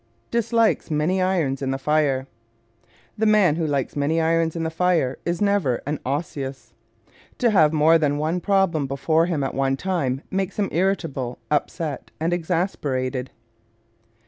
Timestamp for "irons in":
1.21-1.69, 4.19-4.63